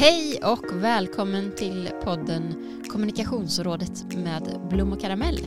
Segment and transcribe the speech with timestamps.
[0.00, 2.54] Hej och välkommen till podden
[2.88, 5.46] Kommunikationsrådet med Blom och Karamell.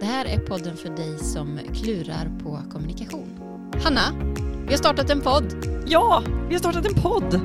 [0.00, 3.38] Det här är podden för dig som klurar på kommunikation.
[3.84, 4.34] Hanna,
[4.66, 5.54] vi har startat en podd.
[5.86, 7.40] Ja, vi har startat en podd.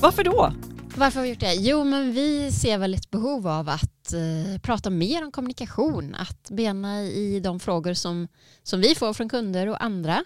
[0.00, 0.63] Varför då?
[0.96, 1.54] Varför har vi gjort det?
[1.54, 6.50] Jo, men vi ser väl ett behov av att eh, prata mer om kommunikation, att
[6.50, 8.28] bena i de frågor som,
[8.62, 10.24] som vi får från kunder och andra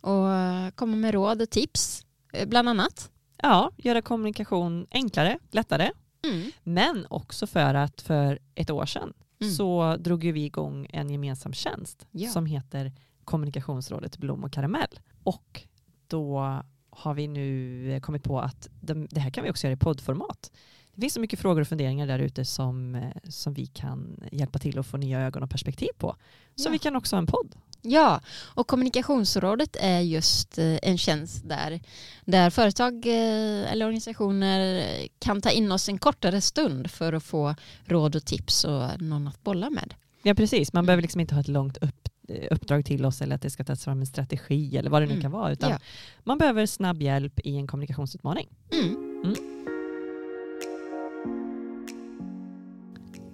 [0.00, 3.10] och komma med råd och tips, eh, bland annat.
[3.42, 5.90] Ja, göra kommunikation enklare, lättare.
[6.24, 6.50] Mm.
[6.62, 9.12] Men också för att för ett år sedan
[9.42, 9.52] Mm.
[9.54, 12.30] så drog vi igång en gemensam tjänst Ja.
[12.30, 12.92] som heter
[13.24, 15.00] Kommunikationsrådet Blom och Karamell.
[15.24, 15.62] Och
[16.06, 16.60] då
[16.90, 20.50] har vi nu kommit på att de, det här kan vi också göra i poddformat.
[20.94, 24.58] Det finns så mycket frågor och funderingar där ute som, eh, som vi kan hjälpa
[24.58, 26.16] till att få nya ögon och perspektiv på.
[26.56, 26.72] Så Ja.
[26.72, 27.54] vi kan också ha en podd.
[27.82, 28.20] Ja,
[28.54, 31.80] och kommunikationsrådet är just eh, en tjänst där,
[32.24, 34.84] där företag eh, eller organisationer
[35.18, 37.54] kan ta in oss en kortare stund för att få
[37.84, 39.94] råd och tips och någon att bolla med.
[40.22, 42.09] Ja precis, man behöver liksom inte ha ett långt upp, eh,
[42.50, 45.12] uppdrag till oss eller att det ska tas fram en strategi eller vad det nu
[45.12, 45.22] Mm.
[45.22, 45.52] kan vara.
[45.52, 45.78] Utan Ja.
[46.24, 48.48] man behöver snabb hjälp i en kommunikationsutmaning.
[48.72, 49.34] Mm.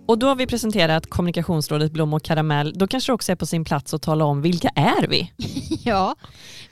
[0.08, 2.72] Och då har vi presenterat kommunikationsrådet Blom och Karamell.
[2.78, 5.32] Då kanske det också är på sin plats att tala om vilka är vi?
[5.84, 6.16] Ja,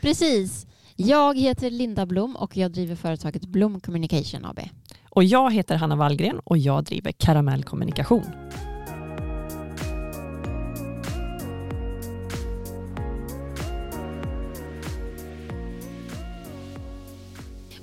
[0.01, 0.67] precis.
[0.97, 4.61] Jag heter Linda Blom och jag driver företaget Blom Communication AB.
[5.11, 8.25] Och jag heter Hanna Wallgren och jag driver Karamell Kommunikation.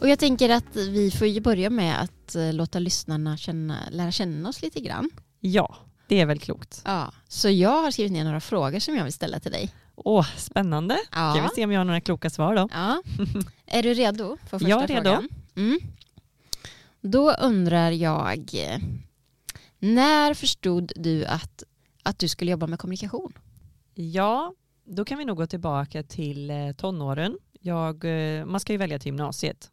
[0.02, 4.12] Och jag tänker att vi får ju börja med att eh, låta lyssnarna känna, lära
[4.12, 5.10] känna oss lite grann.
[5.40, 5.76] Ja,
[6.08, 6.82] det är väl klokt.
[6.86, 9.70] Ja, så jag har skrivit ner några frågor som jag vill ställa till dig.
[9.96, 10.98] Åh, spännande.
[11.12, 11.50] Ska vi Ja.
[11.56, 12.68] se om jag har några kloka svar då?
[12.72, 13.02] ja.
[13.66, 15.03] Är du redo för första Jag är redo.
[15.03, 15.30] frågan?
[15.56, 15.80] Mm.
[17.02, 18.52] Då undrar jag,
[19.80, 21.64] när förstod du att,
[22.04, 23.34] att du skulle jobba med kommunikation?
[23.94, 24.54] Ja,
[24.86, 27.38] då kan vi nog gå tillbaka till eh, tonåren.
[27.59, 28.06] Jag,
[28.40, 29.72] eh, man ska ju välja till gymnasiet.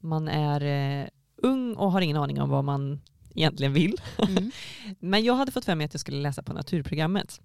[0.00, 0.60] Man är
[1.02, 3.00] eh, ung och har ingen aning om vad man
[3.34, 4.00] egentligen vill.
[4.28, 4.50] Mm.
[4.98, 7.40] Men jag hade fått för mig att jag skulle läsa på naturprogrammet.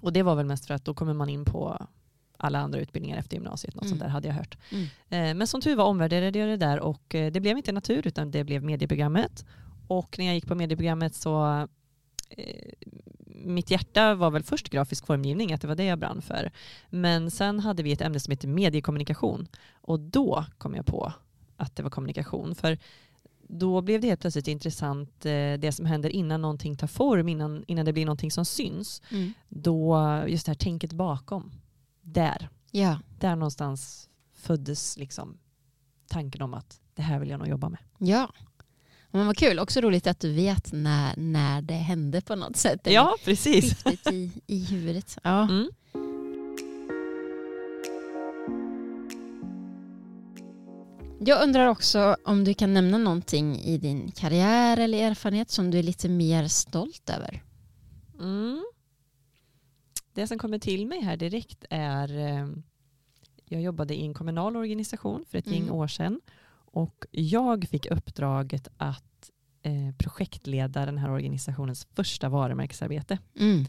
[0.00, 1.86] Och det var väl mest för att då kommer man in på
[2.36, 3.74] alla andra utbildningar efter gymnasiet.
[3.74, 3.90] Något Mm.
[3.90, 4.58] sånt där hade jag hört.
[4.72, 4.84] Mm.
[5.08, 8.06] Eh, Men som tur var omvärderade jag det där och eh, det blev inte natur
[8.06, 9.44] utan det blev medieprogrammet.
[9.88, 11.66] Och när jag gick på medieprogrammet så
[12.30, 12.72] eh,
[13.26, 16.50] mitt hjärta var väl först grafisk formgivning, att det var det jag brann för.
[16.90, 21.12] Men sen hade vi ett ämne som heter mediekommunikation och då kom jag på
[21.58, 22.54] att det var kommunikation.
[22.54, 22.78] För
[23.48, 27.64] då blev det helt plötsligt intressant eh, det som händer innan någonting tar form, innan,
[27.66, 29.02] innan det blir någonting som syns.
[29.10, 29.32] Mm.
[29.48, 31.52] Då, just det här tänket bakom,
[32.02, 35.38] där, Ja, där någonstans föddes liksom
[36.08, 37.80] tanken om att det här vill jag nog jobba med.
[37.98, 38.30] ja.
[39.10, 42.80] Men vad kul, också roligt att du vet när, när det hände på något sätt.
[42.84, 43.64] Ja, precis.
[43.64, 45.18] skiftet i, i huvudet.
[45.24, 45.42] Ja.
[45.42, 45.70] Mm.
[51.20, 55.78] Jag undrar också om du kan nämna någonting i din karriär eller erfarenhet som du
[55.78, 57.42] är lite mer stolt över.
[58.20, 58.64] Mm.
[60.12, 62.48] Det som kommer till mig här direkt är eh,
[63.44, 65.74] jag jobbade i en kommunal organisation för ett gäng Mm.
[65.74, 66.20] år sedan
[66.50, 69.30] och jag fick uppdraget att
[69.62, 73.18] eh, projektleda den här organisationens första varumärkesarbete.
[73.38, 73.66] Mm.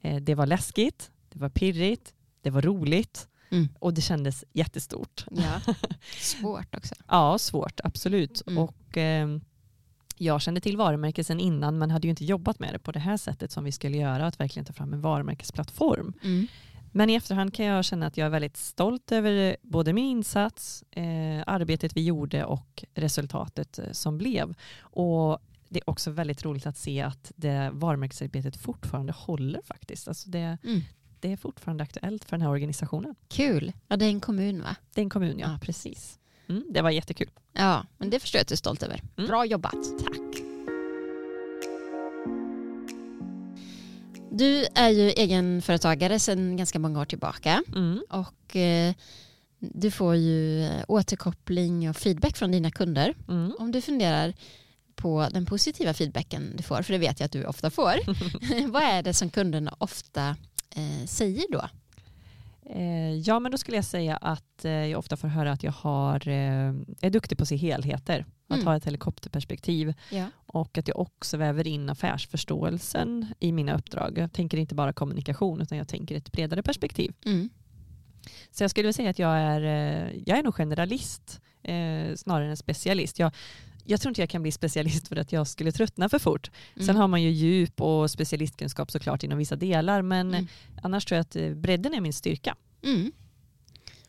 [0.00, 3.68] Eh, det var läskigt, det var pirrigt, det var roligt Mm.
[3.78, 5.24] och det kändes jättestort.
[5.30, 5.60] Ja.
[6.20, 6.94] Svårt också.
[7.08, 8.42] Ja, svårt, absolut.
[8.46, 8.58] Mm.
[8.58, 9.28] Och, eh,
[10.20, 12.98] jag kände till varumärke sedan innan men hade ju inte jobbat med det på det
[12.98, 16.12] här sättet som vi skulle göra, att verkligen ta fram en varumärkesplattform.
[16.22, 16.46] Mm.
[16.92, 20.84] Men i efterhand kan jag känna att jag är väldigt stolt över både min insats,
[20.90, 24.54] eh, arbetet vi gjorde och resultatet eh, som blev.
[24.80, 25.38] Och
[25.68, 30.08] det är också väldigt roligt att se att det varumärkesarbetet fortfarande håller faktiskt.
[30.08, 30.80] Alltså det, Mm.
[31.20, 33.14] Det är fortfarande aktuellt för den här organisationen.
[33.28, 33.72] Kul.
[33.88, 34.76] Ja, det är en kommun va?
[34.94, 35.50] Det är en kommun, ja.
[35.52, 36.18] Ja, precis.
[36.48, 37.30] Mm, det var jättekul.
[37.52, 39.02] Ja, men det förstår jag att du är stolt över.
[39.16, 39.28] Mm.
[39.28, 39.72] Bra jobbat.
[40.04, 40.42] Tack.
[44.30, 48.02] Du är ju egenföretagare sedan ganska många år tillbaka Mm.
[48.10, 48.94] och eh,
[49.58, 53.14] du får ju eh, återkoppling och feedback från dina kunder.
[53.28, 53.52] Mm.
[53.58, 54.34] Om du funderar
[54.94, 57.94] på den positiva feedbacken du får, för det vet jag att du ofta får.
[58.72, 60.36] Vad är det som kunderna ofta
[60.76, 61.68] eh, säger då?
[62.70, 65.72] Eh, ja, men då skulle jag säga att eh, jag ofta får höra att jag
[65.72, 68.24] har, eh, är duktig på att se helheter.
[68.50, 68.66] att Mm.
[68.66, 70.26] ha ett helikopterperspektiv Ja.
[70.46, 74.18] och att jag också väver in affärsförståelsen i mina uppdrag.
[74.18, 77.12] Jag tänker inte bara kommunikation utan jag tänker ett bredare perspektiv.
[77.24, 77.48] Mm.
[78.50, 79.60] Så jag skulle vilja säga att jag är,
[80.26, 81.40] jag är nog generalist
[82.16, 83.18] snarare än specialist.
[83.18, 83.32] Jag,
[83.88, 86.50] jag tror inte jag kan bli specialist för att jag skulle tröttna för fort.
[86.76, 86.96] Sen Mm.
[86.96, 90.46] har man ju djup och specialistkunskap såklart inom vissa delar men Mm.
[90.82, 92.56] annars tror jag att eh, bredden är min styrka.
[92.84, 93.12] Mm.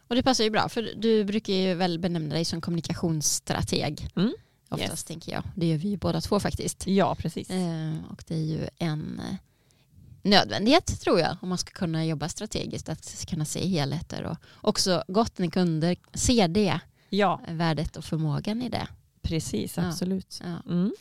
[0.07, 4.07] Och det passar ju bra för du brukar ju väl benämna dig som kommunikationsstrateg.
[4.15, 4.33] Mm.
[4.69, 5.03] Oftast Yes.
[5.03, 5.43] tänker jag.
[5.55, 6.87] Det gör vi ju båda två faktiskt.
[6.87, 7.49] Ja, precis.
[7.49, 9.35] Eh, och det är ju en eh,
[10.21, 12.89] nödvändighet tror jag om man ska kunna jobba strategiskt.
[12.89, 16.79] Att kunna se helheter och också gott när kunder ser det.
[17.09, 18.87] Ja, Värdet och förmågan i det.
[19.21, 19.77] Precis.
[19.77, 19.87] Ja.
[19.87, 20.39] Absolut.
[20.43, 20.71] Ja.
[20.71, 20.91] Mm.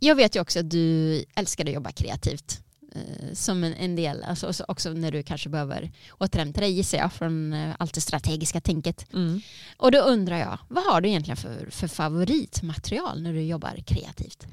[0.00, 2.60] Jag vet ju också att du älskar att jobba kreativt.
[2.94, 6.98] eh, Som en, en del, alltså också- också när du kanske behöver återhämta dig gissar
[6.98, 9.12] jag från eh, allt det strategiska tänket.
[9.12, 9.40] Mm.
[9.76, 14.46] Och då undrar jag, vad har du egentligen för, för favoritmaterial när du jobbar kreativt?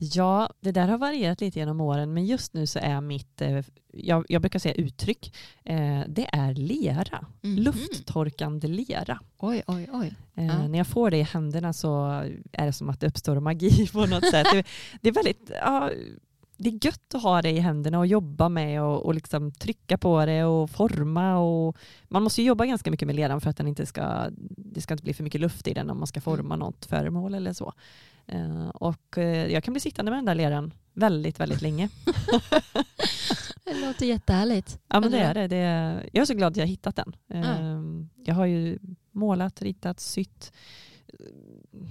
[0.00, 3.64] Ja, det där har varierat lite genom åren men just nu så är mitt, eh,
[3.92, 7.26] jag, jag brukar säga uttryck, eh, det är lera.
[7.42, 7.56] Mhm.
[7.56, 9.20] Lufttorkande lera.
[9.38, 10.14] Oj, oj, oj.
[10.34, 10.68] Eh, Ja.
[10.68, 12.04] När jag får det i händerna så
[12.52, 14.46] är det som att det uppstår magi på något sätt.
[14.52, 14.64] Det,
[15.00, 15.90] det är väldigt, ja,
[16.58, 19.98] det är gött att ha det i händerna och jobba med och, och liksom trycka
[19.98, 21.38] på det och forma.
[21.38, 21.76] Och,
[22.08, 24.26] man måste ju jobba ganska mycket med leran för att den inte ska,
[24.56, 27.34] det ska inte bli för mycket luft i den om man ska forma något föremål
[27.34, 27.72] eller så.
[28.26, 31.88] Eh, och eh, jag kan bli sittande med den där leran väldigt, väldigt länge.
[33.64, 34.78] Det låter jättehärligt.
[34.88, 35.46] Ja men det är det.
[35.46, 37.16] det är, jag är så glad att jag har hittat den.
[37.28, 37.80] Eh,
[38.24, 38.78] Jag har ju
[39.12, 40.52] målat, ritat, sytt.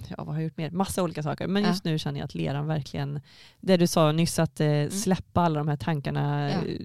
[0.08, 0.70] Ja, vad har jag gjort mer?
[0.70, 1.46] Massa olika saker.
[1.46, 1.68] Men Ja.
[1.68, 3.20] just nu känner jag att leran verkligen,
[3.60, 6.56] det du sa nyss att eh, släppa alla de här tankarna, Ja.
[6.56, 6.80] eh,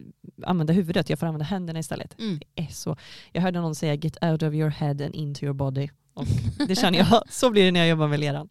[0.46, 2.20] använda huvudet, jag får använda händerna istället.
[2.20, 2.40] Mm.
[2.56, 2.98] Det är så.
[3.32, 5.90] Jag hörde någon säga get out of your head and into your body.
[6.14, 6.26] Och
[6.68, 8.50] det känner jag, så blir det när jag jobbar med leran.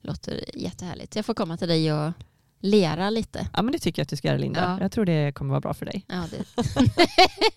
[0.00, 1.16] Låter jättehärligt.
[1.16, 2.12] Jag får komma till dig och
[2.60, 3.48] lera lite.
[3.52, 4.60] Ja men det tycker jag att du ska göra Linda.
[4.60, 4.82] Ja.
[4.84, 6.04] Jag tror det kommer vara bra för dig.
[6.08, 6.44] Ja, det.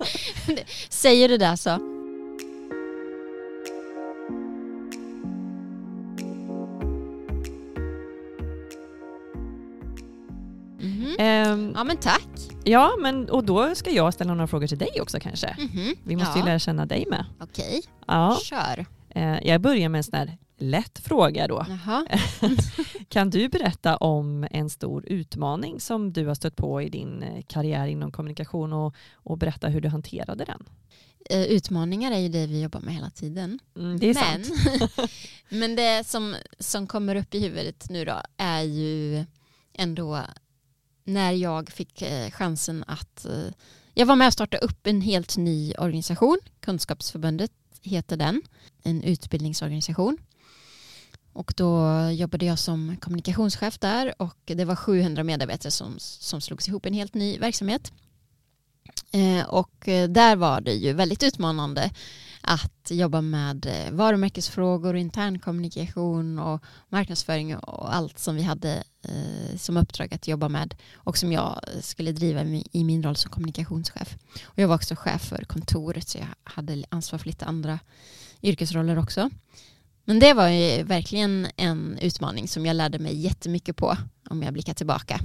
[0.90, 1.99] Säger du det så?
[11.76, 12.28] Ja men tack.
[12.64, 15.56] ja men och då ska jag ställa några frågor till dig också kanske.
[15.60, 15.96] Mhm.
[16.04, 16.38] Vi måste ja.
[16.40, 17.26] ju lära känna dig med.
[17.40, 18.86] Okej, Ja, kör.
[19.10, 21.66] eh, jag börjar med en sån här lätt fråga då.
[23.10, 27.44] Kan du berätta om en stor utmaning som du har stött på i din eh,
[27.48, 30.64] karriär inom kommunikation och, och berätta hur du hanterade den?
[31.30, 33.60] Eh, Utmaningar är ju det vi jobbar med hela tiden.
[33.78, 34.92] Mm, det är men, sant.
[35.50, 39.26] men det som, som kommer upp i huvudet nu då är ju
[39.74, 40.20] ändå
[41.10, 43.52] när jag fick eh, chansen att eh,
[43.94, 46.40] jag var med och startade upp en helt ny organisation.
[46.60, 47.52] Kunskapsförbundet
[47.82, 48.42] heter den.
[48.84, 50.18] En utbildningsorganisation.
[51.34, 56.68] Och då jobbade jag som kommunikationschef där och det var 700 medarbetare som, som slogs
[56.68, 57.92] ihop i en helt ny verksamhet.
[59.12, 61.92] Eh, och eh, där var det ju väldigt utmanande
[62.42, 69.78] att jobba med eh, varumärkesfrågor, internkommunikation och marknadsföring och allt som vi hade eh, som
[69.78, 74.18] uppdrag att jobba med och som jag skulle driva i- min roll som kommunikationschef.
[74.44, 77.80] Och jag var också chef för kontoret så jag hade ansvar för lite andra
[78.42, 79.30] yrkesroller också.
[80.06, 83.98] Men det var ju verkligen en utmaning som jag lärde mig jättemycket på
[84.30, 85.20] om jag blickar tillbaka.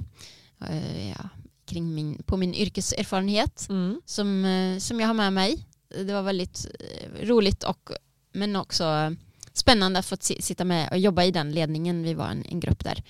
[0.70, 1.28] Eh, ja,
[1.66, 4.00] kring min, på min yrkeserfarenhet Mm.
[4.04, 4.44] som,
[4.80, 5.66] som jag har med mig.
[6.06, 7.90] Det var väldigt eh, roligt och
[8.32, 9.14] men också
[9.52, 12.02] spännande att få si- sitta med och jobba i den ledningen.
[12.02, 13.02] Vi var en, en grupp där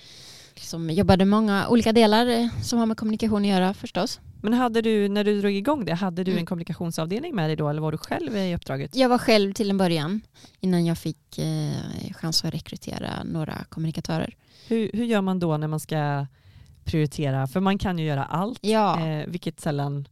[0.59, 4.19] som jobbade många olika delar eh, som har med kommunikation att göra förstås.
[4.41, 6.39] Men hade du, när du drog igång det, hade du Mm.
[6.39, 8.95] en kommunikationsavdelning med dig då eller var du själv i uppdraget?
[8.95, 10.21] Jag var själv till en början
[10.59, 14.35] innan jag fick eh, chans att rekrytera några kommunikatörer.
[14.67, 16.25] Hur, hur gör man då när man ska
[16.83, 17.47] prioritera?
[17.47, 20.07] För man kan ju göra allt, Ja, eh, vilket sällan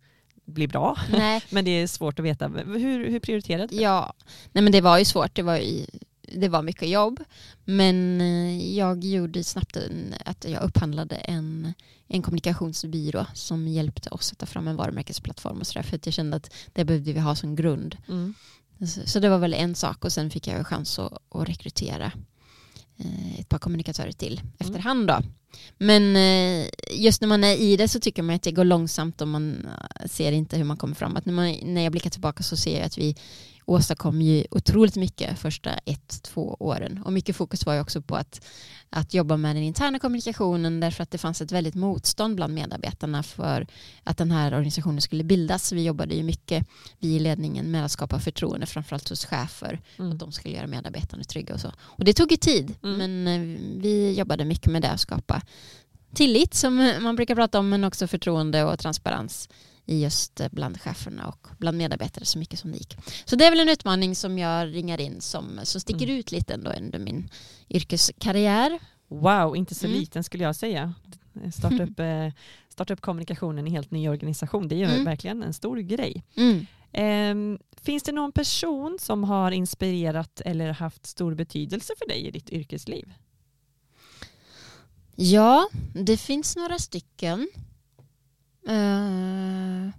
[0.46, 0.98] blir bra.
[1.12, 2.48] nej, Men det är svårt att veta.
[2.48, 3.82] Hur, hur prioriterade du?
[3.82, 4.14] Ja,
[4.52, 5.36] nej men det var ju svårt.
[5.36, 5.86] Det var, ju,
[6.22, 7.24] det var mycket jobb.
[7.66, 11.74] Men eh, jag gjorde snabbt en, att jag upphandlade en,
[12.08, 15.84] en kommunikationsbyrå som hjälpte oss att ta fram en varumärkesplattform och sådär.
[15.84, 17.98] För att jag kände att det behövde vi ha som grund.
[18.08, 18.34] Mm.
[18.80, 22.12] Så, så det var väl en sak och sen fick jag chans att, att rekrytera
[22.98, 25.20] eh, ett par kommunikatörer till efterhand då.
[25.78, 29.22] Men eh, just när man är i det så tycker man att det går långsamt
[29.22, 29.68] och man
[30.00, 31.26] eh, ser inte hur man kommer framåt.
[31.26, 33.16] När, man, när jag blickar tillbaka så ser jag att vi
[33.66, 37.02] åstadkom ju otroligt mycket första ett, två åren.
[37.06, 38.46] Och mycket fokus var ju också på att,
[38.90, 43.24] att jobba med den interna kommunikationen därför att det fanns ett väldigt motstånd bland medarbetarna
[43.24, 43.68] för
[44.04, 45.72] att den här organisationen skulle bildas.
[45.72, 46.68] Vi jobbade ju mycket,
[47.00, 49.82] vi i ledningen, med att skapa förtroende framförallt hos chefer.
[50.00, 50.12] Mm.
[50.12, 51.72] Att de skulle göra medarbetarna trygga och så.
[51.80, 52.98] Och det tog ju tid, mm.
[52.98, 55.42] men eh, vi jobbade mycket med det att skapa
[56.14, 59.50] tillit som man brukar prata om men också förtroende och transparens
[59.86, 62.98] i just eh, bland cheferna och bland medarbetare så mycket som det gick.
[63.26, 66.18] Så det är väl en utmaning som jag ringar in som, som sticker mm.
[66.18, 67.30] ut lite ändå under min
[67.70, 68.80] yrkeskarriär.
[69.08, 70.00] Wow, inte så mm.
[70.00, 70.94] liten skulle jag säga.
[71.54, 72.32] Starta upp, eh,
[72.70, 75.06] starta upp kommunikationen i helt ny organisation, det är ju mm.
[75.06, 76.24] verkligen en stor grej.
[76.92, 77.36] Eh,
[77.82, 82.50] finns det någon person som har inspirerat eller haft stor betydelse för dig i ditt
[82.50, 83.14] yrkesliv?
[85.16, 87.48] Ja, det finns några stycken.
[88.70, 89.90] Uh,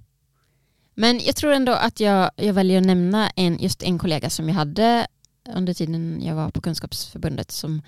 [0.95, 4.49] men jag tror ändå att jag, jag väljer att nämna en, just en kollega som
[4.49, 5.07] jag hade
[5.55, 7.51] under tiden jag var på Kunskapsförbundet.
[7.51, 7.83] Som,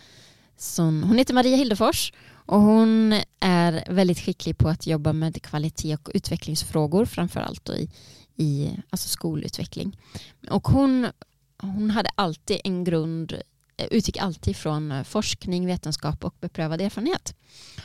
[0.56, 5.94] som, hon heter Maria Hildefors och hon är väldigt skicklig på att jobba med kvalitet
[5.94, 7.90] och utvecklingsfrågor framför allt i,
[8.36, 9.98] i alltså skolutveckling.
[10.50, 11.06] Och hon,
[11.58, 13.34] hon hade alltid en grund
[13.76, 17.34] utgick alltid från eh, forskning, vetenskap och beprövad erfarenhet.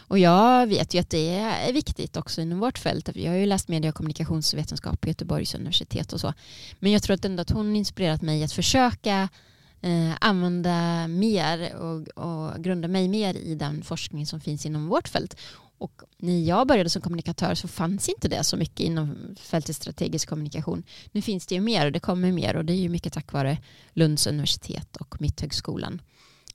[0.07, 3.09] Och jag vet ju att det är viktigt också inom vårt fält.
[3.15, 6.33] Jag har ju läst media och kommunikationsvetenskap på Göteborgs universitet och så.
[6.79, 9.29] Men jag tror att ändå att hon inspirerat mig att försöka
[9.81, 15.07] eh, använda mer och, och grunda mig mer i den forskning som finns inom vårt
[15.07, 15.37] fält.
[15.81, 20.29] Och när jag började som kommunikatör så fanns inte det så mycket inom fältet strategisk
[20.29, 20.83] kommunikation.
[21.11, 23.33] Nu finns det ju mer och det kommer mer och det är ju mycket tack
[23.33, 23.57] vare
[23.93, 26.01] Lunds universitet och Mitthögskolan.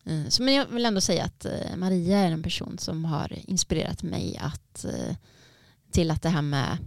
[0.04, 3.32] Eh, så men jag vill ändå säga att eh, Maria är en person som har
[3.46, 5.16] inspirerat mig att, eh,
[5.90, 6.78] till att det här med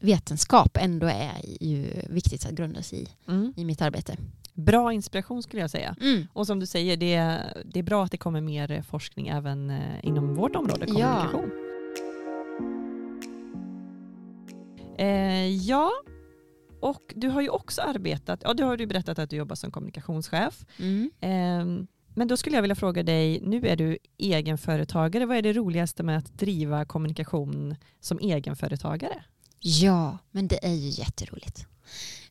[0.00, 3.52] vetenskap ändå är ju viktigt att grunda sig i, mm.
[3.56, 4.16] i mitt arbete.
[4.52, 5.96] Bra inspiration skulle jag säga.
[6.00, 6.26] Mm.
[6.32, 10.34] Och som du säger, det, det är bra att det kommer mer forskning även inom
[10.34, 11.50] vårt område, kommunikation.
[11.54, 11.67] Ja.
[14.98, 15.90] Eh, ja,
[16.80, 19.70] och du har ju också arbetat, ja du har ju berättat att du jobbar som
[19.70, 20.66] kommunikationschef.
[20.78, 21.10] Mm.
[21.20, 25.52] Eh, men då skulle jag vilja fråga dig, nu är du egenföretagare, vad är det
[25.52, 29.24] roligaste med att driva kommunikation som egenföretagare?
[29.60, 31.66] Ja, men det är ju jätteroligt.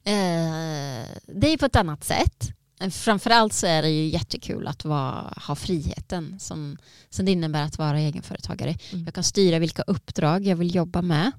[0.03, 2.56] Eh, det är på ett annat sätt.
[2.91, 6.77] Framförallt så är det ju jättekul att vara, ha friheten som,
[7.09, 8.77] som det innebär att vara egenföretagare.
[8.91, 9.05] Mm.
[9.05, 11.31] Jag kan styra vilka uppdrag jag vill jobba med.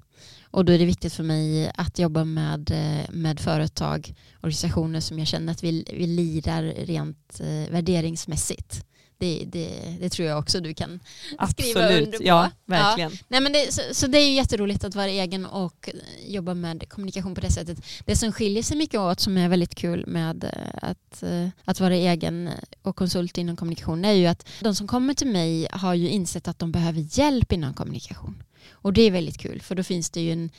[0.51, 2.71] Och då är det viktigt för mig att jobba med,
[3.09, 8.85] med företag, organisationer som jag känner att vi, vi lirar rent eh, värderingsmässigt.
[9.19, 10.99] Det, det, det, tror jag också du kan
[11.37, 11.71] Absolut.
[11.71, 12.23] skriva under på.
[12.23, 13.11] Ja, verkligen.
[13.11, 13.17] Ja.
[13.27, 15.89] Nej, men det, så, så, det är jätteroligt att vara egen och
[16.27, 17.85] jobba med kommunikation på det sättet.
[18.05, 21.23] Det som skiljer sig mycket åt som är väldigt kul med eh, att,
[21.65, 22.49] att vara egen
[22.81, 26.47] och konsult inom kommunikation är ju att de som kommer till mig har ju insett
[26.47, 28.43] att de behöver hjälp inom kommunikation.
[28.71, 30.49] Och det är väldigt kul för då finns det ju en,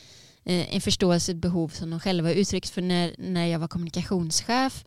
[0.45, 4.85] eh, en förståelse, ett behov som de själva uttryckt för när, när jag var kommunikationschef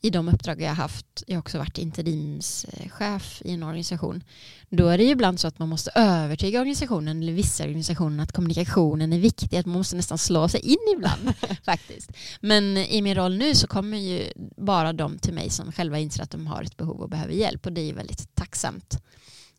[0.00, 4.24] i de uppdrag jag har haft, jag har också varit interimschef i en organisation,
[4.68, 8.32] då är det ju ibland så att man måste övertyga organisationen eller vissa organisationer att
[8.32, 12.12] kommunikationen är viktig, att man måste nästan slå sig in ibland faktiskt.
[12.40, 16.22] Men i min roll nu så kommer ju bara de till mig som själva inser
[16.22, 19.02] att de har ett behov och behöver hjälp och det är ju väldigt tacksamt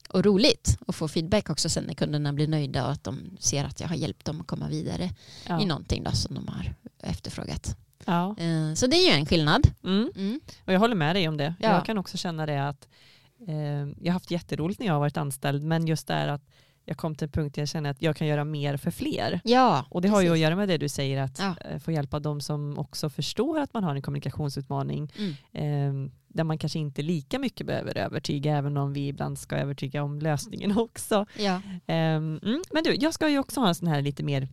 [0.10, 3.63] och roligt att få feedback också sen när kunderna blir nöjda och att de ser
[3.63, 5.10] att jag har hjälpt dem att komma vidare
[5.48, 5.62] ja.
[5.62, 7.75] i någonting då som de har efterfrågat.
[8.06, 8.36] Ja.
[8.38, 9.68] Eh, så det är ju en skillnad.
[9.84, 10.12] Mm.
[10.15, 10.39] Mm.
[10.65, 11.56] Och jag håller med dig om det.
[11.60, 11.70] Ja.
[11.70, 12.88] Jag kan också känna det att
[13.48, 13.56] eh,
[14.01, 16.44] jag har haft jätteroligt när jag har varit anställd men just det här att
[16.89, 19.41] jag kom till en punkt där jag känner att jag kan göra mer för fler.
[19.44, 21.56] Ja, och det har ju att göra med det du säger att ja.
[21.70, 25.13] Eh, få hjälpa de som också förstår att man har en kommunikationsutmaning.
[25.18, 26.06] Mm.
[26.06, 30.03] Eh, där man kanske inte lika mycket behöver övertyga även om vi ibland ska övertyga
[30.03, 31.25] om lösningen också.
[31.38, 31.56] Ja.
[31.86, 32.20] Eh,
[32.72, 34.48] men du, jag ska ju också ha en sån här lite mer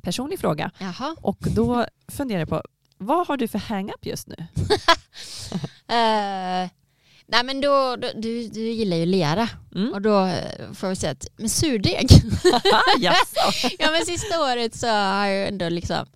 [0.00, 0.70] personlig fråga.
[0.78, 1.16] Jaha.
[1.22, 2.62] Och då funderar jag på,
[2.98, 4.36] vad har du för hang-up just nu?
[5.88, 6.68] uh,
[7.32, 9.92] Nej men då, då, du, du gillar ju lera mm.
[9.92, 12.08] och då eh, får jag säga att, men surdeg.
[13.78, 16.06] ja men sista året så har jag ändå liksom,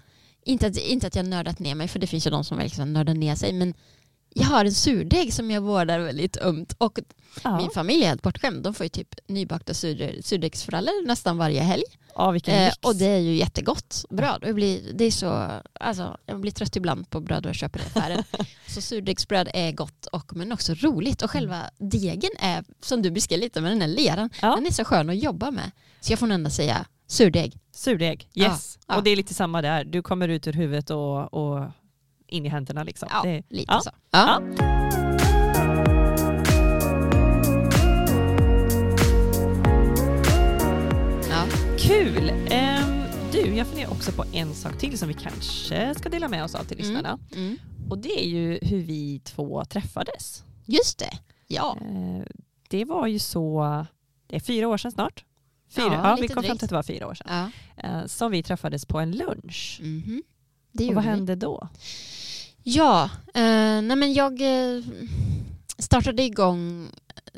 [0.45, 2.93] inte att, inte att jag nördat ner mig för det finns ju de som liksom
[2.93, 3.75] nördar ner sig men
[4.35, 6.99] jag har en surdeg som jag vårdar väldigt ömt och
[7.45, 7.57] ja.
[7.57, 8.63] min familj är helt bortskämd.
[8.63, 11.85] De får ju typ nybakta sur, surdegsfrallor nästan varje helg.
[12.17, 14.39] Ja, vilken eh, och det är ju jättegott bröd.
[14.43, 17.79] Jag blir, det är så, alltså, jag blir trött ibland på bröd och jag köper
[17.79, 18.25] det i affären.
[18.67, 21.23] så surdegsbröd är gott och, men också roligt.
[21.23, 24.55] Och själva degen är, som du beskrev lite med den här leran, ja.
[24.55, 25.71] den är så skön att jobba med.
[26.01, 27.59] Så jag får nog ändå säga surdeg.
[27.73, 28.79] Surdeg, yes.
[28.87, 28.97] Ja.
[28.97, 29.85] Och det är lite samma där.
[29.85, 31.71] Du kommer ut ur huvudet och, och
[32.27, 32.83] in i händerna.
[32.83, 33.09] Liksom.
[33.13, 33.91] Ja, Det, lite så.
[41.87, 42.33] Kul!
[42.51, 46.45] Ehm, du, jag funderar också på en sak till som vi kanske ska dela med
[46.45, 46.87] oss av till Mm.
[46.89, 47.19] lyssnarna.
[47.37, 47.57] Mm.
[47.91, 50.45] Och det är ju hur vi två träffades.
[50.65, 51.11] Just det.
[51.47, 51.79] Ja.
[51.81, 52.25] Eh,
[52.69, 53.87] det var ju så,
[54.27, 55.25] det är fyra år sedan snart.
[55.71, 56.59] Fyra, Ja, ja, vi kom fram drygt.
[56.59, 57.51] till att det var fyra år sedan.
[57.77, 57.83] ja.
[57.89, 59.79] Eh, som vi träffades på en lunch.
[59.83, 60.23] Mhm.
[60.73, 61.11] Det Och vad vi.
[61.11, 61.69] hände då?
[62.63, 63.43] Ja, eh,
[63.83, 64.83] nej men jag eh,
[65.79, 66.91] startade igång,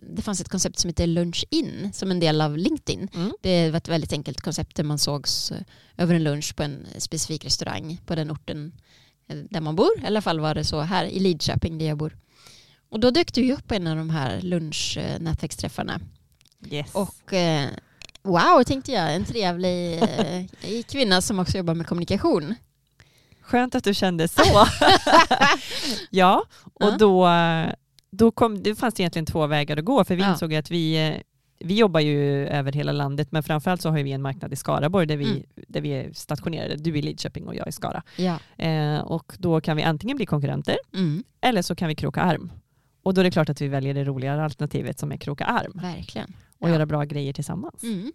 [0.02, 3.09] det fanns ett koncept som heter Lunch In som en del av LinkedIn.
[3.14, 3.33] Mm.
[3.43, 5.61] Det var ett väldigt enkelt koncept där man sågs eh,
[5.97, 8.73] över en lunch på en specifik restaurang på den orten
[9.28, 10.02] eh, där man bor.
[10.02, 12.16] I alla fall var det så här i Lidköping där jag bor.
[12.88, 16.00] Och då dök du ju upp på en av de här lunchnätverksträffarna.
[16.71, 16.95] Yes.
[16.95, 17.69] Och eh,
[18.23, 20.02] wow, tänkte jag, en trevlig
[20.90, 22.55] kvinna som också jobbar med kommunikation.
[23.40, 24.66] Skönt att du kände så.
[26.11, 27.26] ja, och då,
[28.17, 30.31] då kom, det fanns det egentligen två vägar att gå för vi Ja.
[30.33, 31.15] insåg att vi, eh,
[31.59, 35.07] vi jobbar ju över hela landet men framförallt så har vi en marknad i Skaraborg
[35.07, 35.43] där vi, Mm.
[35.69, 36.77] där vi är stationerade.
[36.77, 38.03] Du i Lidköping och jag i Skara.
[38.17, 38.39] Ja.
[38.65, 42.53] Eh, och då kan vi antingen bli konkurrenter Mm, eller så kan vi kroka arm.
[43.03, 45.73] Och då är det klart att vi väljer det roligare alternativet som är kroka arm
[45.75, 46.33] verkligen.
[46.59, 46.73] och Ja.
[46.73, 47.83] göra bra grejer tillsammans.
[47.83, 48.13] Mm.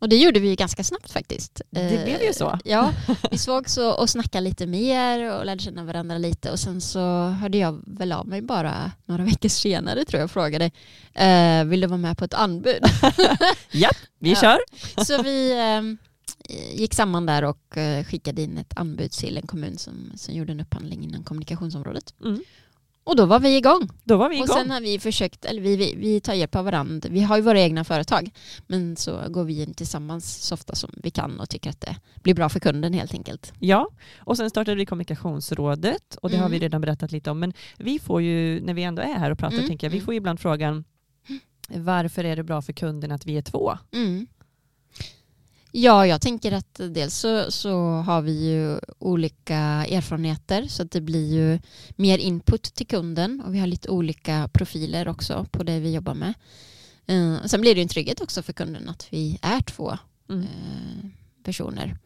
[0.00, 1.60] Och det gjorde vi ganska snabbt faktiskt.
[1.70, 2.58] Det Eh, blev ju så.
[2.64, 2.92] Ja,
[3.30, 7.00] vi sågs och, och snackade lite mer och lärde känna varandra lite och sen så
[7.26, 10.70] hörde jag väl av mig bara några veckor senare tror jag och frågade
[11.14, 12.82] eh, vill du vara med på ett anbud?
[13.72, 14.36] Japp, vi Ja.
[14.40, 14.58] kör.
[15.04, 15.82] så vi eh,
[16.74, 20.52] gick samman där och eh, skickade in ett anbud till en kommun som, som gjorde
[20.52, 22.14] en upphandling inom kommunikationsområdet.
[22.24, 22.40] Mm.
[23.10, 23.88] Och då var vi igång.
[24.04, 24.48] Då var vi igång.
[24.48, 27.08] Och sen har vi försökt, eller vi, vi, vi tar hjälp av varandra.
[27.12, 28.30] Vi har ju våra egna företag.
[28.66, 31.96] Men så går vi in tillsammans så ofta som vi kan och tycker att det
[32.22, 33.52] blir bra för kunden helt enkelt.
[33.58, 33.88] Ja,
[34.18, 36.52] och sen startade vi kommunikationsrådet och det har Mm.
[36.52, 37.38] vi redan berättat lite om.
[37.38, 39.98] Men vi får ju, när vi ändå är här och pratar, Mm, tänker jag, vi
[39.98, 40.04] mm.
[40.04, 40.84] får ju ibland frågan
[41.68, 43.78] varför är det bra för kunden att vi är två?
[43.92, 44.26] Mm.
[45.72, 51.00] Ja, jag tänker att dels så, så har vi ju olika erfarenheter så att det
[51.00, 51.58] blir ju
[51.96, 56.14] mer input till kunden och vi har lite olika profiler också på det vi jobbar
[56.14, 56.34] med.
[57.06, 59.98] Eh, sen blir det ju en trygghet också för kunden att vi är två
[60.30, 60.42] Mm.
[60.42, 61.08] eh,
[61.44, 61.98] personer.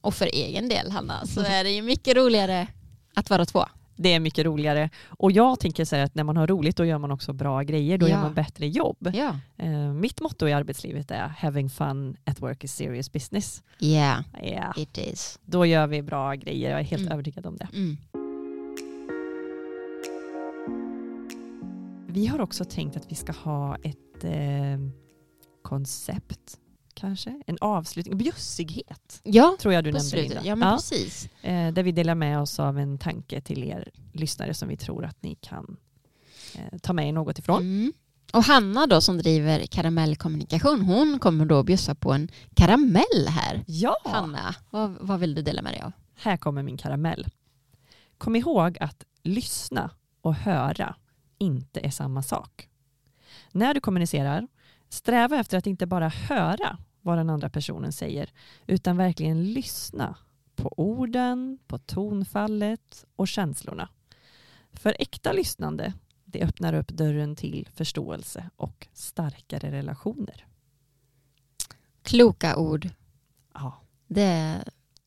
[0.00, 2.66] Och för egen del, Hanna, så är det ju mycket roligare
[3.14, 3.64] att vara två.
[3.96, 4.90] Det är mycket roligare.
[5.08, 7.98] Och jag tänker så att när man har roligt då gör man också bra grejer,
[7.98, 8.10] då Ja.
[8.10, 9.10] gör man bättre jobb.
[9.14, 9.36] Ja.
[9.56, 13.62] Eh, mitt motto i arbetslivet är having fun at work is serious business.
[13.80, 15.38] Yeah, Ja, it is.
[15.44, 17.12] då gör vi bra grejer, jag är helt Mm.
[17.12, 17.68] övertygad om det.
[17.74, 17.96] Mm.
[22.06, 24.78] Vi har också tänkt att vi ska ha ett eh,
[25.62, 26.58] koncept,
[26.94, 29.20] kanske, en avslutning, bjussighet.
[29.22, 30.28] Ja, Tror jag du nämnde slutet.
[30.28, 30.48] Linda.
[30.48, 31.28] Ja, men precis.
[31.42, 35.04] Eh, där vi delar med oss av en tanke till er lyssnare som vi tror
[35.04, 35.76] att ni kan
[36.54, 37.60] eh, ta med er något ifrån.
[37.60, 37.92] Mm.
[38.32, 43.64] Och Hanna då som driver karamellkommunikation, hon kommer då bjussa på en karamell här.
[43.66, 45.92] Ja, Hanna, vad, vad vill du dela med dig av?
[46.22, 47.28] här kommer min karamell.
[48.18, 50.96] Kom ihåg att lyssna och höra
[51.38, 52.68] inte är samma sak.
[53.52, 54.48] När du kommunicerar,
[54.92, 58.30] sträva efter att inte bara höra vad den andra personen säger,
[58.66, 60.16] utan verkligen lyssna
[60.56, 63.88] på orden, på tonfallet och känslorna.
[64.72, 65.92] För äkta lyssnande,
[66.24, 70.46] det öppnar upp dörren till förståelse och starkare relationer.
[72.02, 72.88] Kloka ord.
[73.54, 74.64] Ja, Det är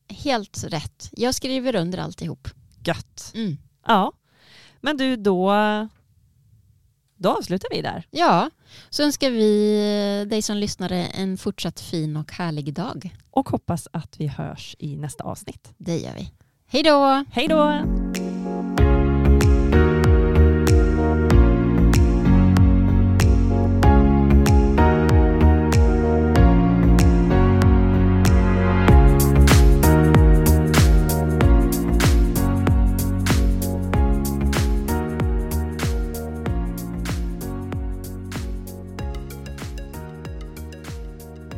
[0.08, 1.08] helt rätt.
[1.12, 2.48] Jag skriver under alltihop.
[2.84, 3.32] gött.
[3.34, 3.56] Mm.
[3.86, 4.12] Ja,
[4.80, 5.52] men du, då,
[7.16, 8.06] då avslutar vi där.
[8.10, 8.50] Ja,
[8.90, 13.10] så önskar vi dig som lyssnare en fortsatt fin och härlig dag.
[13.30, 15.74] och hoppas att vi hörs i nästa avsnitt.
[15.78, 16.32] Det gör vi.
[16.68, 17.24] Hej då!
[17.30, 18.35] Hej då!